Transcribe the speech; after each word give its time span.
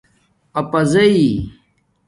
اپانݺی 0.59 1.21